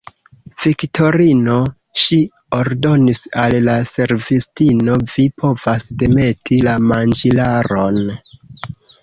[0.61, 1.57] Viktorino,
[2.03, 2.17] ŝi
[2.59, 8.03] ordonis al la servistino, vi povas demeti la manĝilaron.